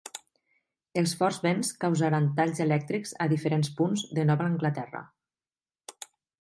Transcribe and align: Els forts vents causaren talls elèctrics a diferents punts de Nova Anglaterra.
Els 1.01 1.11
forts 1.19 1.37
vents 1.43 1.69
causaren 1.83 2.31
talls 2.41 2.63
elèctrics 2.67 3.15
a 3.27 3.29
diferents 3.35 3.71
punts 3.79 4.09
de 4.19 4.27
Nova 4.33 4.51
Anglaterra. 4.55 5.07